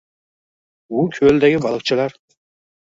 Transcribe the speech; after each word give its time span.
U 1.01 1.05
koʻldagi 1.19 1.61
baliqchilar 1.67 2.21